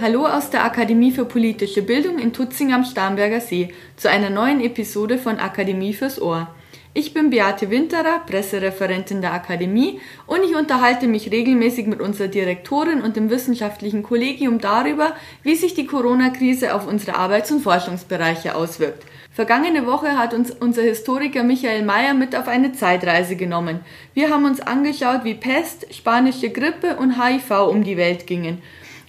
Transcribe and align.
Hallo 0.00 0.26
aus 0.26 0.50
der 0.50 0.64
Akademie 0.64 1.10
für 1.10 1.24
politische 1.24 1.82
Bildung 1.82 2.20
in 2.20 2.32
Tutzing 2.32 2.72
am 2.72 2.84
Starnberger 2.84 3.40
See 3.40 3.74
zu 3.96 4.08
einer 4.08 4.30
neuen 4.30 4.60
Episode 4.60 5.18
von 5.18 5.40
Akademie 5.40 5.92
fürs 5.92 6.22
Ohr. 6.22 6.54
Ich 6.94 7.14
bin 7.14 7.30
Beate 7.30 7.68
Winterer, 7.68 8.20
Pressereferentin 8.24 9.22
der 9.22 9.32
Akademie 9.32 10.00
und 10.28 10.44
ich 10.44 10.54
unterhalte 10.54 11.08
mich 11.08 11.32
regelmäßig 11.32 11.88
mit 11.88 12.00
unserer 12.00 12.28
Direktorin 12.28 13.00
und 13.00 13.16
dem 13.16 13.28
wissenschaftlichen 13.28 14.04
Kollegium 14.04 14.60
darüber, 14.60 15.16
wie 15.42 15.56
sich 15.56 15.74
die 15.74 15.86
Corona-Krise 15.86 16.76
auf 16.76 16.86
unsere 16.86 17.16
Arbeits- 17.16 17.50
und 17.50 17.62
Forschungsbereiche 17.62 18.54
auswirkt. 18.54 19.02
Vergangene 19.32 19.84
Woche 19.84 20.16
hat 20.16 20.32
uns 20.32 20.52
unser 20.52 20.82
Historiker 20.82 21.42
Michael 21.42 21.84
Mayer 21.84 22.14
mit 22.14 22.36
auf 22.36 22.46
eine 22.46 22.72
Zeitreise 22.72 23.34
genommen. 23.34 23.80
Wir 24.14 24.30
haben 24.30 24.44
uns 24.44 24.60
angeschaut, 24.60 25.24
wie 25.24 25.34
Pest, 25.34 25.92
spanische 25.92 26.50
Grippe 26.50 26.96
und 26.96 27.20
HIV 27.20 27.50
um 27.68 27.82
die 27.82 27.96
Welt 27.96 28.28
gingen 28.28 28.62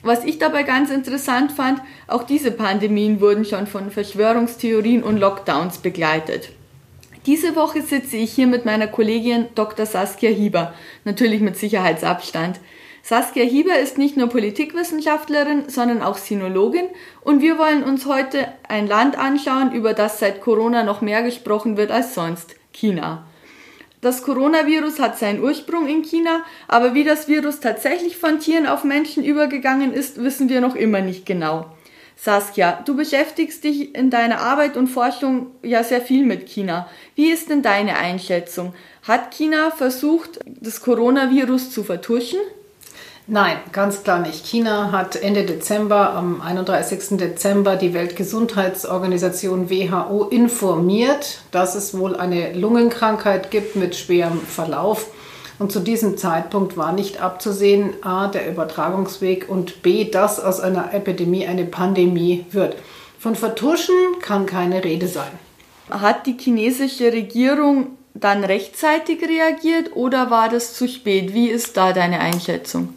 was 0.03 0.23
ich 0.23 0.39
dabei 0.39 0.63
ganz 0.63 0.89
interessant 0.89 1.51
fand, 1.51 1.81
auch 2.07 2.23
diese 2.23 2.51
Pandemien 2.51 3.21
wurden 3.21 3.45
schon 3.45 3.67
von 3.67 3.91
Verschwörungstheorien 3.91 5.03
und 5.03 5.17
Lockdowns 5.17 5.79
begleitet. 5.79 6.49
Diese 7.25 7.55
Woche 7.55 7.81
sitze 7.81 8.17
ich 8.17 8.31
hier 8.31 8.47
mit 8.47 8.65
meiner 8.65 8.87
Kollegin 8.87 9.47
Dr. 9.55 9.85
Saskia 9.85 10.29
Hieber, 10.29 10.73
natürlich 11.03 11.41
mit 11.41 11.57
Sicherheitsabstand. 11.57 12.59
Saskia 13.03 13.43
Hieber 13.43 13.77
ist 13.77 13.97
nicht 13.97 14.17
nur 14.17 14.29
Politikwissenschaftlerin, 14.29 15.63
sondern 15.67 16.01
auch 16.01 16.17
Sinologin 16.17 16.85
und 17.21 17.41
wir 17.41 17.57
wollen 17.57 17.83
uns 17.83 18.05
heute 18.05 18.47
ein 18.67 18.87
Land 18.87 19.17
anschauen, 19.17 19.73
über 19.73 19.93
das 19.93 20.19
seit 20.19 20.41
Corona 20.41 20.83
noch 20.83 21.01
mehr 21.01 21.23
gesprochen 21.23 21.75
wird 21.75 21.91
als 21.91 22.13
sonst, 22.13 22.55
China. 22.71 23.25
Das 24.01 24.23
Coronavirus 24.23 24.99
hat 24.99 25.19
seinen 25.19 25.43
Ursprung 25.43 25.87
in 25.87 26.03
China, 26.03 26.43
aber 26.69 26.93
wie 26.93 27.03
das 27.03 27.27
Virus 27.27 27.59
tatsächlich 27.59 28.15
von 28.15 28.39
Tieren 28.39 28.65
auf 28.65 28.85
Menschen 28.85 29.25
übergegangen 29.25 29.93
ist, 29.93 30.23
wissen 30.23 30.47
wir 30.47 30.61
noch 30.61 30.75
immer 30.75 31.01
nicht 31.01 31.25
genau. 31.25 31.65
Saskia, 32.15 32.81
du 32.85 32.95
beschäftigst 32.95 33.63
dich 33.63 33.95
in 33.95 34.09
deiner 34.09 34.39
Arbeit 34.39 34.77
und 34.77 34.87
Forschung 34.87 35.51
ja 35.63 35.83
sehr 35.83 36.01
viel 36.01 36.25
mit 36.25 36.47
China. 36.47 36.89
Wie 37.15 37.29
ist 37.29 37.49
denn 37.49 37.61
deine 37.61 37.97
Einschätzung? 37.97 38.73
Hat 39.03 39.31
China 39.31 39.71
versucht, 39.71 40.39
das 40.45 40.81
Coronavirus 40.81 41.71
zu 41.71 41.83
vertuschen? 41.83 42.39
Nein, 43.31 43.57
ganz 43.73 44.01
klar 44.01 44.21
nicht. 44.21 44.47
China 44.47 44.91
hat 44.91 45.15
Ende 45.15 45.45
Dezember, 45.45 46.15
am 46.15 46.41
31. 46.41 47.19
Dezember, 47.19 47.75
die 47.75 47.93
Weltgesundheitsorganisation 47.93 49.69
WHO 49.69 50.23
informiert, 50.23 51.41
dass 51.51 51.75
es 51.75 51.95
wohl 51.95 52.15
eine 52.15 52.53
Lungenkrankheit 52.53 53.51
gibt 53.51 53.75
mit 53.75 53.95
schwerem 53.95 54.41
Verlauf. 54.41 55.11
Und 55.59 55.71
zu 55.71 55.79
diesem 55.79 56.17
Zeitpunkt 56.17 56.75
war 56.75 56.91
nicht 56.91 57.21
abzusehen, 57.21 57.93
a, 58.01 58.29
der 58.29 58.49
Übertragungsweg 58.49 59.47
und 59.47 59.83
b, 59.83 60.05
dass 60.05 60.39
aus 60.39 60.59
einer 60.59 60.91
Epidemie 60.95 61.45
eine 61.45 61.65
Pandemie 61.65 62.47
wird. 62.49 62.77
Von 63.19 63.35
Vertuschen 63.35 63.95
kann 64.21 64.47
keine 64.47 64.83
Rede 64.83 65.07
sein. 65.07 65.29
Hat 65.91 66.25
die 66.25 66.35
chinesische 66.39 67.13
Regierung 67.13 67.89
dann 68.15 68.43
rechtzeitig 68.43 69.21
reagiert 69.21 69.95
oder 69.95 70.31
war 70.31 70.49
das 70.49 70.73
zu 70.73 70.87
spät? 70.87 71.35
Wie 71.35 71.49
ist 71.49 71.77
da 71.77 71.93
deine 71.93 72.21
Einschätzung? 72.21 72.95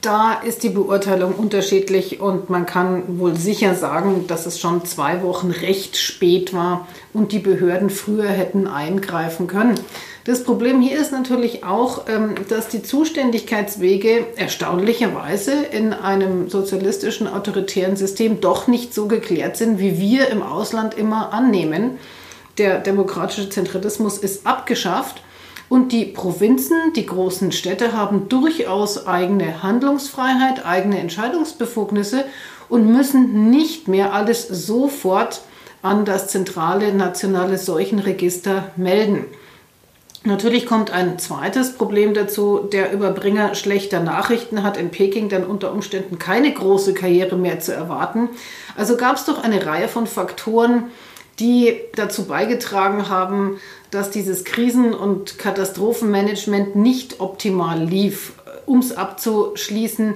Da 0.00 0.40
ist 0.40 0.62
die 0.62 0.70
Beurteilung 0.70 1.34
unterschiedlich 1.34 2.20
und 2.20 2.48
man 2.48 2.64
kann 2.64 3.18
wohl 3.18 3.36
sicher 3.36 3.74
sagen, 3.74 4.26
dass 4.26 4.46
es 4.46 4.58
schon 4.58 4.86
zwei 4.86 5.22
Wochen 5.22 5.50
recht 5.50 5.98
spät 5.98 6.54
war 6.54 6.88
und 7.12 7.32
die 7.32 7.40
Behörden 7.40 7.90
früher 7.90 8.28
hätten 8.28 8.68
eingreifen 8.68 9.48
können. 9.48 9.78
Das 10.24 10.44
Problem 10.44 10.80
hier 10.80 10.98
ist 10.98 11.12
natürlich 11.12 11.62
auch, 11.62 12.08
ähm, 12.08 12.34
dass 12.48 12.68
die 12.68 12.82
Zuständigkeitswege 12.82 14.26
erstaunlicherweise 14.36 15.52
in 15.52 15.92
einem 15.92 16.48
sozialistischen 16.48 17.28
autoritären 17.28 17.96
System 17.96 18.40
doch 18.40 18.68
nicht 18.68 18.94
so 18.94 19.06
geklärt 19.08 19.58
sind, 19.58 19.78
wie 19.78 19.98
wir 19.98 20.28
im 20.28 20.42
Ausland 20.42 20.94
immer 20.94 21.34
annehmen. 21.34 21.98
Der 22.56 22.78
demokratische 22.78 23.50
Zentralismus 23.50 24.16
ist 24.16 24.46
abgeschafft 24.46 25.22
und 25.68 25.92
die 25.92 26.04
Provinzen, 26.04 26.92
die 26.94 27.06
großen 27.06 27.52
Städte 27.52 27.92
haben 27.92 28.28
durchaus 28.28 29.06
eigene 29.06 29.62
Handlungsfreiheit, 29.62 30.64
eigene 30.64 30.98
Entscheidungsbefugnisse 30.98 32.24
und 32.68 32.90
müssen 32.90 33.50
nicht 33.50 33.88
mehr 33.88 34.12
alles 34.12 34.46
sofort 34.48 35.42
an 35.82 36.04
das 36.04 36.28
zentrale 36.28 36.92
nationale 36.92 37.58
Seuchenregister 37.58 38.70
melden. 38.76 39.24
Natürlich 40.24 40.66
kommt 40.66 40.90
ein 40.90 41.20
zweites 41.20 41.74
Problem 41.74 42.12
dazu. 42.12 42.58
Der 42.58 42.92
Überbringer 42.92 43.54
schlechter 43.54 44.00
Nachrichten 44.00 44.64
hat 44.64 44.76
in 44.76 44.90
Peking 44.90 45.28
dann 45.28 45.44
unter 45.44 45.72
Umständen 45.72 46.18
keine 46.18 46.52
große 46.52 46.94
Karriere 46.94 47.36
mehr 47.36 47.60
zu 47.60 47.72
erwarten. 47.72 48.30
Also 48.76 48.96
gab 48.96 49.16
es 49.16 49.24
doch 49.24 49.44
eine 49.44 49.64
Reihe 49.64 49.86
von 49.86 50.08
Faktoren, 50.08 50.90
die 51.38 51.76
dazu 51.94 52.24
beigetragen 52.24 53.08
haben, 53.08 53.60
dass 53.96 54.10
dieses 54.10 54.44
Krisen- 54.44 54.92
und 54.92 55.38
Katastrophenmanagement 55.38 56.76
nicht 56.76 57.18
optimal 57.20 57.82
lief. 57.82 58.34
Um 58.66 58.80
es 58.80 58.94
abzuschließen, 58.94 60.12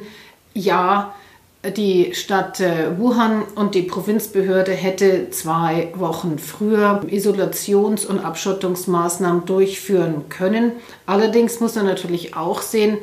ja, 0.52 1.14
die 1.76 2.14
Stadt 2.14 2.60
äh, 2.60 2.98
Wuhan 2.98 3.42
und 3.54 3.74
die 3.74 3.80
Provinzbehörde 3.82 4.72
hätte 4.72 5.30
zwei 5.30 5.92
Wochen 5.94 6.38
früher 6.38 7.00
Isolations- 7.08 8.04
und 8.04 8.18
Abschottungsmaßnahmen 8.18 9.46
durchführen 9.46 10.28
können. 10.28 10.72
Allerdings 11.06 11.60
muss 11.60 11.74
man 11.74 11.86
natürlich 11.86 12.36
auch 12.36 12.60
sehen, 12.60 12.98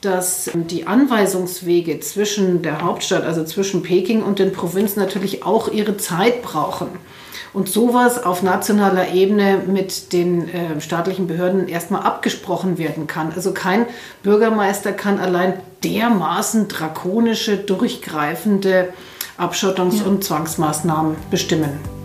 dass 0.00 0.50
die 0.54 0.86
Anweisungswege 0.86 2.00
zwischen 2.00 2.62
der 2.62 2.80
Hauptstadt, 2.80 3.24
also 3.24 3.44
zwischen 3.44 3.82
Peking 3.82 4.22
und 4.22 4.38
den 4.38 4.52
Provinzen 4.52 5.02
natürlich 5.02 5.44
auch 5.44 5.68
ihre 5.68 5.98
Zeit 5.98 6.40
brauchen 6.40 6.88
und 7.54 7.68
sowas 7.68 8.22
auf 8.22 8.42
nationaler 8.42 9.12
Ebene 9.12 9.58
mit 9.66 10.12
den 10.12 10.48
äh, 10.48 10.80
staatlichen 10.80 11.26
Behörden 11.26 11.68
erstmal 11.68 12.02
abgesprochen 12.02 12.78
werden 12.78 13.06
kann. 13.06 13.32
Also 13.34 13.52
kein 13.52 13.86
Bürgermeister 14.22 14.92
kann 14.92 15.18
allein 15.18 15.54
dermaßen 15.84 16.68
drakonische, 16.68 17.56
durchgreifende 17.56 18.92
Abschottungs- 19.38 20.00
ja. 20.00 20.06
und 20.06 20.24
Zwangsmaßnahmen 20.24 21.16
bestimmen. 21.30 22.01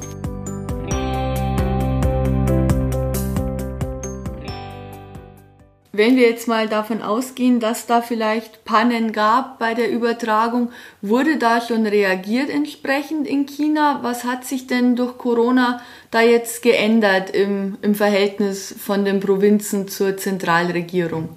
Wenn 5.97 6.15
wir 6.15 6.29
jetzt 6.29 6.47
mal 6.47 6.69
davon 6.69 7.01
ausgehen, 7.01 7.59
dass 7.59 7.87
da 7.87 8.03
vielleicht 8.03 8.65
Pannen 8.65 9.13
gab 9.13 9.57
bei 9.57 9.73
der 9.73 9.89
Übertragung, 9.89 10.69
wurde 11.01 11.37
da 11.37 11.59
schon 11.59 11.87
reagiert 11.87 12.51
entsprechend 12.51 13.25
in 13.25 13.47
China? 13.47 14.01
Was 14.03 14.23
hat 14.23 14.45
sich 14.45 14.67
denn 14.67 14.95
durch 14.95 15.17
Corona 15.17 15.81
da 16.11 16.21
jetzt 16.21 16.61
geändert 16.61 17.31
im, 17.31 17.79
im 17.81 17.95
Verhältnis 17.95 18.75
von 18.77 19.05
den 19.05 19.19
Provinzen 19.19 19.87
zur 19.87 20.17
Zentralregierung? 20.17 21.29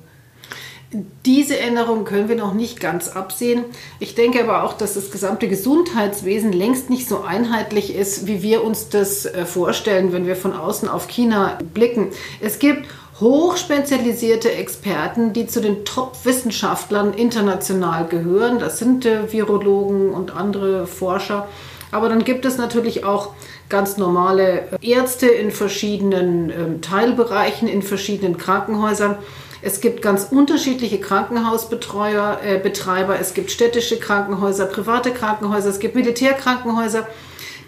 Diese 1.25 1.59
Änderung 1.59 2.05
können 2.05 2.29
wir 2.29 2.37
noch 2.37 2.53
nicht 2.53 2.81
ganz 2.81 3.09
absehen. 3.09 3.65
Ich 3.99 4.15
denke 4.15 4.43
aber 4.43 4.65
auch, 4.65 4.75
dass 4.75 4.93
das 4.93 5.11
gesamte 5.11 5.49
Gesundheitswesen 5.49 6.53
längst 6.53 6.91
nicht 6.91 7.09
so 7.09 7.23
einheitlich 7.23 7.95
ist, 7.95 8.27
wie 8.27 8.43
wir 8.43 8.63
uns 8.63 8.91
das 8.91 9.25
äh, 9.25 9.47
vorstellen, 9.47 10.13
wenn 10.13 10.27
wir 10.27 10.37
von 10.37 10.53
außen 10.53 10.89
auf 10.89 11.07
China 11.07 11.59
blicken. 11.73 12.09
Es 12.41 12.59
gibt 12.59 12.89
hochspezialisierte 13.21 14.51
Experten, 14.53 15.33
die 15.33 15.47
zu 15.47 15.61
den 15.61 15.85
Top-Wissenschaftlern 15.85 17.13
international 17.13 18.07
gehören. 18.07 18.59
Das 18.59 18.79
sind 18.79 19.05
äh, 19.05 19.31
Virologen 19.33 20.11
und 20.11 20.35
andere 20.35 20.87
Forscher. 20.87 21.47
Aber 21.93 22.09
dann 22.09 22.25
gibt 22.25 22.45
es 22.45 22.57
natürlich 22.57 23.05
auch 23.05 23.35
ganz 23.69 23.97
normale 23.97 24.69
Ärzte 24.81 25.27
in 25.27 25.51
verschiedenen 25.51 26.51
äh, 26.51 26.81
Teilbereichen, 26.81 27.69
in 27.69 27.83
verschiedenen 27.83 28.39
Krankenhäusern. 28.39 29.17
Es 29.63 29.83
gibt 29.83 30.01
ganz 30.01 30.29
unterschiedliche 30.31 30.99
Krankenhausbetreuer, 30.99 32.39
äh, 32.43 32.59
Betreiber. 32.59 33.21
Es 33.21 33.35
gibt 33.35 33.51
städtische 33.51 33.99
Krankenhäuser, 33.99 34.65
private 34.67 35.11
Krankenhäuser, 35.11 35.69
es 35.69 35.79
gibt 35.79 35.95
Militärkrankenhäuser. 35.95 37.07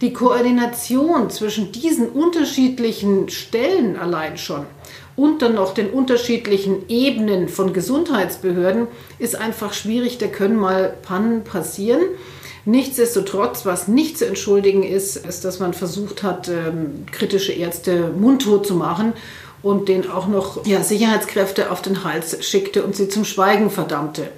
Die 0.00 0.12
Koordination 0.12 1.31
zwischen 1.31 1.71
diesen 1.71 2.09
unterschiedlichen 2.09 3.29
Stellen 3.29 3.97
allein 3.97 4.37
schon 4.37 4.67
und 5.17 5.43
dann 5.43 5.55
noch 5.55 5.75
den 5.75 5.91
unterschiedlichen 5.91 6.88
Ebenen 6.88 7.49
von 7.49 7.73
Gesundheitsbehörden 7.73 8.87
ist 9.19 9.37
einfach 9.37 9.73
schwierig. 9.75 10.19
Da 10.19 10.26
können 10.26 10.56
mal 10.56 10.94
Pannen 11.03 11.44
passieren. 11.44 12.00
Nichtsdestotrotz, 12.64 13.67
was 13.67 13.88
nicht 13.88 14.19
zu 14.19 14.26
entschuldigen 14.26 14.85
ist, 14.85 15.17
ist, 15.17 15.44
dass 15.44 15.59
man 15.59 15.75
versucht 15.75 16.23
hat, 16.23 16.49
ähm, 16.49 17.06
kritische 17.11 17.53
Ärzte 17.53 18.12
mundtot 18.17 18.67
zu 18.67 18.75
machen 18.75 19.14
und 19.62 19.88
denen 19.88 20.11
auch 20.11 20.29
noch 20.29 20.64
ja, 20.64 20.82
Sicherheitskräfte 20.82 21.70
auf 21.70 21.82
den 21.82 22.05
Hals 22.05 22.44
schickte 22.44 22.85
und 22.85 22.94
sie 22.94 23.08
zum 23.08 23.25
Schweigen 23.25 23.70
verdammte. 23.70 24.29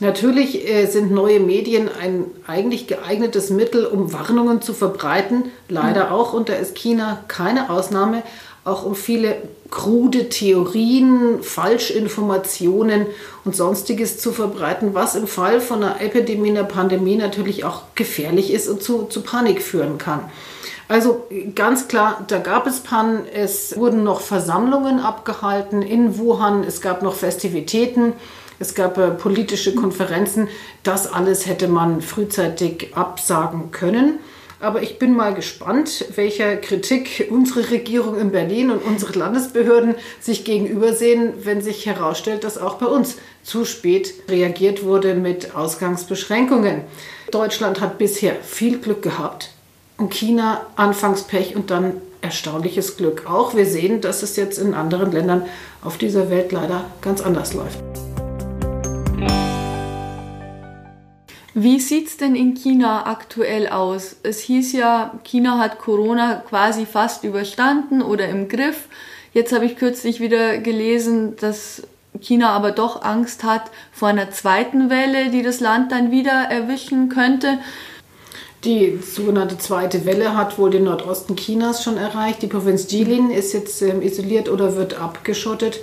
Natürlich 0.00 0.68
äh, 0.68 0.86
sind 0.86 1.12
neue 1.12 1.40
Medien 1.40 1.88
ein 2.00 2.26
eigentlich 2.46 2.86
geeignetes 2.86 3.50
Mittel, 3.50 3.86
um 3.86 4.12
Warnungen 4.12 4.60
zu 4.60 4.72
verbreiten. 4.72 5.44
Leider 5.68 6.06
mhm. 6.06 6.12
auch, 6.12 6.32
und 6.32 6.48
da 6.48 6.54
ist 6.54 6.76
China 6.76 7.24
keine 7.28 7.70
Ausnahme. 7.70 8.22
Auch 8.64 8.84
um 8.84 8.94
viele 8.94 9.36
krude 9.70 10.28
Theorien, 10.28 11.42
Falschinformationen 11.42 13.06
und 13.44 13.54
sonstiges 13.54 14.18
zu 14.18 14.32
verbreiten, 14.32 14.94
was 14.94 15.16
im 15.16 15.26
Fall 15.26 15.60
von 15.60 15.82
einer 15.82 16.00
Epidemie, 16.00 16.50
einer 16.50 16.64
Pandemie 16.64 17.16
natürlich 17.16 17.64
auch 17.64 17.82
gefährlich 17.94 18.52
ist 18.52 18.68
und 18.68 18.82
zu, 18.82 19.04
zu 19.04 19.22
Panik 19.22 19.62
führen 19.62 19.98
kann. 19.98 20.20
Also 20.88 21.26
ganz 21.54 21.88
klar, 21.88 22.24
da 22.28 22.38
gab 22.38 22.66
es 22.66 22.80
Pannen, 22.80 23.26
es 23.26 23.76
wurden 23.76 24.04
noch 24.04 24.20
Versammlungen 24.20 25.00
abgehalten 25.00 25.82
in 25.82 26.18
Wuhan, 26.18 26.62
es 26.62 26.80
gab 26.80 27.02
noch 27.02 27.14
Festivitäten, 27.14 28.12
es 28.58 28.74
gab 28.74 28.98
äh, 28.98 29.10
politische 29.10 29.74
Konferenzen. 29.74 30.48
Das 30.82 31.12
alles 31.12 31.46
hätte 31.46 31.68
man 31.68 32.02
frühzeitig 32.02 32.94
absagen 32.94 33.70
können. 33.72 34.18
Aber 34.60 34.82
ich 34.82 34.98
bin 34.98 35.14
mal 35.14 35.34
gespannt, 35.34 36.06
welcher 36.14 36.56
Kritik 36.56 37.28
unsere 37.30 37.70
Regierung 37.70 38.18
in 38.18 38.30
Berlin 38.30 38.70
und 38.70 38.78
unsere 38.78 39.18
Landesbehörden 39.18 39.94
sich 40.20 40.44
gegenübersehen, 40.44 41.32
wenn 41.44 41.60
sich 41.60 41.86
herausstellt, 41.86 42.44
dass 42.44 42.58
auch 42.58 42.74
bei 42.76 42.86
uns 42.86 43.16
zu 43.42 43.64
spät 43.64 44.14
reagiert 44.28 44.84
wurde 44.84 45.14
mit 45.14 45.54
Ausgangsbeschränkungen. 45.54 46.82
Deutschland 47.30 47.80
hat 47.80 47.98
bisher 47.98 48.36
viel 48.36 48.78
Glück 48.78 49.02
gehabt 49.02 49.50
und 49.98 50.12
China 50.12 50.66
anfangs 50.76 51.24
Pech 51.24 51.54
und 51.56 51.70
dann 51.70 52.00
erstaunliches 52.22 52.96
Glück. 52.96 53.28
Auch 53.28 53.54
wir 53.54 53.66
sehen, 53.66 54.00
dass 54.00 54.22
es 54.22 54.36
jetzt 54.36 54.58
in 54.58 54.74
anderen 54.74 55.12
Ländern 55.12 55.44
auf 55.82 55.98
dieser 55.98 56.30
Welt 56.30 56.52
leider 56.52 56.86
ganz 57.02 57.20
anders 57.20 57.52
läuft. 57.52 58.03
Wie 61.56 61.78
sieht 61.78 62.08
es 62.08 62.16
denn 62.16 62.34
in 62.34 62.54
China 62.54 63.06
aktuell 63.06 63.68
aus? 63.68 64.16
Es 64.24 64.40
hieß 64.40 64.72
ja, 64.72 65.20
China 65.22 65.58
hat 65.58 65.78
Corona 65.78 66.42
quasi 66.48 66.84
fast 66.84 67.22
überstanden 67.22 68.02
oder 68.02 68.28
im 68.28 68.48
Griff. 68.48 68.88
Jetzt 69.32 69.52
habe 69.52 69.64
ich 69.64 69.76
kürzlich 69.76 70.18
wieder 70.18 70.58
gelesen, 70.58 71.36
dass 71.36 71.82
China 72.20 72.50
aber 72.50 72.72
doch 72.72 73.02
Angst 73.02 73.44
hat 73.44 73.70
vor 73.92 74.08
einer 74.08 74.32
zweiten 74.32 74.90
Welle, 74.90 75.30
die 75.30 75.42
das 75.42 75.60
Land 75.60 75.92
dann 75.92 76.10
wieder 76.10 76.32
erwischen 76.32 77.08
könnte. 77.08 77.58
Die 78.64 78.98
sogenannte 78.98 79.56
zweite 79.58 80.04
Welle 80.06 80.36
hat 80.36 80.58
wohl 80.58 80.70
den 80.70 80.84
Nordosten 80.84 81.36
Chinas 81.36 81.84
schon 81.84 81.98
erreicht. 81.98 82.42
Die 82.42 82.46
Provinz 82.48 82.90
Jilin 82.90 83.30
ist 83.30 83.52
jetzt 83.52 83.80
ähm, 83.82 84.02
isoliert 84.02 84.48
oder 84.48 84.74
wird 84.74 84.94
abgeschottet. 84.94 85.80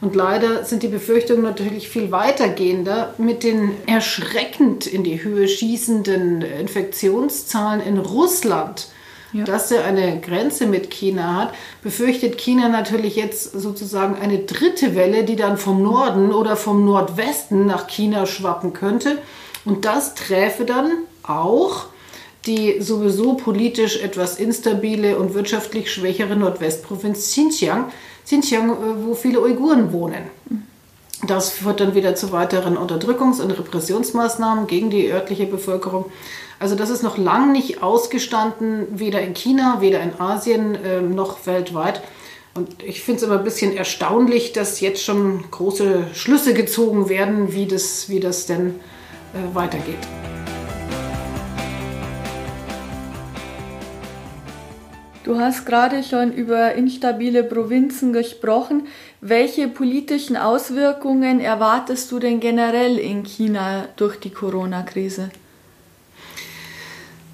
Und 0.00 0.14
leider 0.14 0.64
sind 0.64 0.82
die 0.82 0.88
Befürchtungen 0.88 1.42
natürlich 1.42 1.88
viel 1.88 2.12
weitergehender 2.12 3.14
mit 3.18 3.42
den 3.42 3.72
erschreckend 3.86 4.86
in 4.86 5.02
die 5.02 5.22
Höhe 5.22 5.48
schießenden 5.48 6.42
Infektionszahlen 6.42 7.80
in 7.80 7.98
Russland. 7.98 8.88
Ja. 9.34 9.44
dass 9.44 9.70
er 9.70 9.84
eine 9.84 10.20
Grenze 10.20 10.64
mit 10.64 10.90
China 10.90 11.36
hat, 11.36 11.54
befürchtet 11.82 12.38
China 12.38 12.70
natürlich 12.70 13.14
jetzt 13.14 13.52
sozusagen 13.52 14.16
eine 14.16 14.38
dritte 14.38 14.94
Welle, 14.94 15.24
die 15.24 15.36
dann 15.36 15.58
vom 15.58 15.82
Norden 15.82 16.32
oder 16.32 16.56
vom 16.56 16.86
Nordwesten 16.86 17.66
nach 17.66 17.88
China 17.88 18.24
schwappen 18.24 18.72
könnte. 18.72 19.18
Und 19.66 19.84
das 19.84 20.14
träfe 20.14 20.64
dann 20.64 20.90
auch 21.22 21.88
die 22.46 22.80
sowieso 22.80 23.34
politisch 23.34 24.02
etwas 24.02 24.38
instabile 24.38 25.18
und 25.18 25.34
wirtschaftlich 25.34 25.92
schwächere 25.92 26.34
Nordwestprovinz 26.34 27.30
Xinjiang, 27.30 27.92
Xinjiang, 28.28 28.70
äh, 28.70 29.06
wo 29.06 29.14
viele 29.14 29.40
Uiguren 29.40 29.92
wohnen. 29.92 30.24
Das 31.26 31.50
führt 31.50 31.80
dann 31.80 31.94
wieder 31.94 32.14
zu 32.14 32.30
weiteren 32.30 32.76
Unterdrückungs- 32.76 33.40
und 33.40 33.50
Repressionsmaßnahmen 33.50 34.66
gegen 34.66 34.90
die 34.90 35.10
örtliche 35.10 35.46
Bevölkerung. 35.46 36.04
Also 36.60 36.74
das 36.74 36.90
ist 36.90 37.02
noch 37.02 37.16
lang 37.16 37.52
nicht 37.52 37.82
ausgestanden, 37.82 38.86
weder 38.90 39.20
in 39.22 39.34
China, 39.34 39.80
weder 39.80 40.00
in 40.00 40.20
Asien 40.20 40.74
äh, 40.74 41.00
noch 41.00 41.46
weltweit. 41.46 42.02
Und 42.54 42.82
ich 42.82 43.00
finde 43.02 43.18
es 43.18 43.22
immer 43.24 43.38
ein 43.38 43.44
bisschen 43.44 43.76
erstaunlich, 43.76 44.52
dass 44.52 44.80
jetzt 44.80 45.02
schon 45.02 45.44
große 45.50 46.08
Schlüsse 46.12 46.54
gezogen 46.54 47.08
werden, 47.08 47.52
wie 47.54 47.66
das, 47.66 48.08
wie 48.08 48.20
das 48.20 48.46
denn 48.46 48.74
äh, 49.32 49.54
weitergeht. 49.54 50.06
Du 55.28 55.38
hast 55.38 55.66
gerade 55.66 56.02
schon 56.02 56.32
über 56.32 56.72
instabile 56.72 57.44
Provinzen 57.44 58.14
gesprochen. 58.14 58.86
Welche 59.20 59.68
politischen 59.68 60.38
Auswirkungen 60.38 61.38
erwartest 61.40 62.10
du 62.10 62.18
denn 62.18 62.40
generell 62.40 62.96
in 62.96 63.26
China 63.26 63.88
durch 63.96 64.18
die 64.18 64.30
Corona-Krise? 64.30 65.28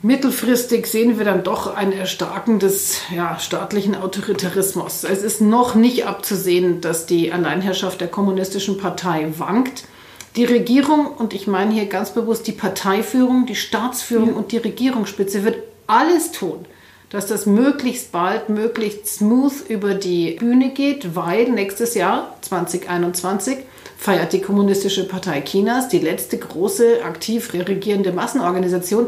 Mittelfristig 0.02 0.88
sehen 0.88 1.19
wir 1.19 1.25
dann 1.25 1.44
doch 1.44 1.76
ein 1.76 1.93
Erstarken 1.93 2.58
des 2.58 2.96
ja, 3.14 3.38
staatlichen 3.38 3.94
Autoritarismus. 3.94 5.05
Es 5.05 5.23
ist 5.23 5.41
noch 5.41 5.76
nicht 5.76 6.05
abzusehen, 6.05 6.81
dass 6.81 7.06
die 7.06 7.32
Alleinherrschaft 7.32 8.00
der 8.00 8.08
kommunistischen 8.08 8.76
Partei 8.76 9.29
wankt. 9.38 9.85
Die 10.35 10.46
Regierung, 10.46 11.06
und 11.06 11.32
ich 11.32 11.46
meine 11.46 11.73
hier 11.73 11.87
ganz 11.87 12.11
bewusst 12.11 12.49
die 12.49 12.52
Parteiführung, 12.52 13.46
die 13.46 13.55
Staatsführung 13.55 14.31
ja. 14.31 14.35
und 14.35 14.50
die 14.50 14.58
Regierungsspitze, 14.58 15.44
wird 15.44 15.58
alles 15.87 16.32
tun, 16.32 16.67
dass 17.14 17.26
das 17.26 17.46
möglichst 17.46 18.11
bald, 18.11 18.49
möglichst 18.49 19.06
smooth 19.06 19.52
über 19.69 19.94
die 19.94 20.32
Bühne 20.32 20.70
geht, 20.70 21.14
weil 21.14 21.49
nächstes 21.49 21.94
Jahr, 21.94 22.37
2021, 22.40 23.58
feiert 23.96 24.32
die 24.32 24.40
Kommunistische 24.40 25.06
Partei 25.06 25.40
Chinas, 25.43 25.87
die 25.87 26.00
letzte 26.00 26.38
große 26.38 27.05
aktiv 27.05 27.52
regierende 27.55 28.11
Massenorganisation, 28.11 29.06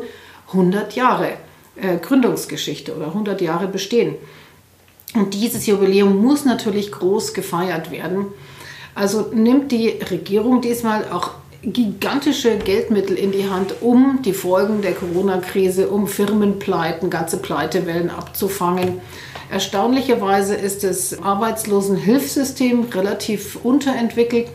100 0.52 0.94
Jahre 0.94 1.30
äh, 1.74 1.96
Gründungsgeschichte 1.96 2.94
oder 2.94 3.08
100 3.08 3.40
Jahre 3.40 3.66
Bestehen. 3.66 4.14
Und 5.14 5.34
dieses 5.34 5.66
Jubiläum 5.66 6.16
muss 6.16 6.44
natürlich 6.44 6.92
groß 6.92 7.34
gefeiert 7.34 7.90
werden. 7.90 8.26
Also 8.94 9.30
nimmt 9.32 9.72
die 9.72 9.88
Regierung 9.88 10.60
diesmal 10.60 11.10
auch 11.10 11.32
gigantische 11.66 12.58
Geldmittel 12.58 13.16
in 13.16 13.32
die 13.32 13.48
Hand, 13.50 13.82
um 13.82 14.20
die 14.24 14.32
Folgen 14.32 14.82
der 14.82 14.92
Corona-Krise, 14.92 15.88
um 15.88 16.06
Firmenpleiten, 16.06 17.10
ganze 17.10 17.38
Pleitewellen 17.38 18.08
abzufangen. 18.08 19.00
Erstaunlicherweise 19.50 20.54
ist 20.54 20.84
das 20.84 21.20
Arbeitslosenhilfssystem 21.20 22.84
relativ 22.92 23.58
unterentwickelt. 23.62 24.48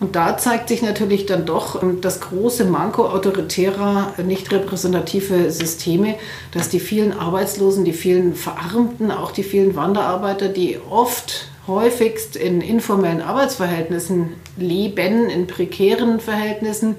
Und 0.00 0.16
da 0.16 0.36
zeigt 0.36 0.68
sich 0.68 0.82
natürlich 0.82 1.26
dann 1.26 1.46
doch 1.46 1.80
das 2.00 2.20
große 2.20 2.64
Manko 2.64 3.06
autoritärer, 3.06 4.14
nicht 4.24 4.50
repräsentative 4.50 5.52
Systeme, 5.52 6.16
dass 6.50 6.68
die 6.68 6.80
vielen 6.80 7.12
Arbeitslosen, 7.12 7.84
die 7.84 7.92
vielen 7.92 8.34
Verarmten, 8.34 9.12
auch 9.12 9.30
die 9.30 9.44
vielen 9.44 9.76
Wanderarbeiter, 9.76 10.48
die 10.48 10.78
oft 10.90 11.51
häufigst 11.66 12.36
in 12.36 12.60
informellen 12.60 13.20
Arbeitsverhältnissen 13.20 14.34
leben, 14.56 15.28
in 15.28 15.46
prekären 15.46 16.20
Verhältnissen, 16.20 16.96